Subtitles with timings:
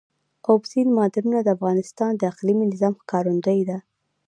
[0.49, 3.77] اوبزین معدنونه د افغانستان د اقلیمي نظام ښکارندوی ده.